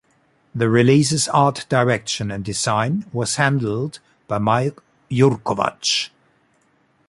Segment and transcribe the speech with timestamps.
[0.55, 4.79] The release's art direction and design was handled by Mike
[5.11, 6.09] Jurkovac.